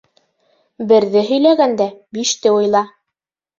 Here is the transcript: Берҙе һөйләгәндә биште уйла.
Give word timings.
Берҙе 0.91 1.23
һөйләгәндә 1.27 1.89
биште 2.19 2.57
уйла. 2.59 2.85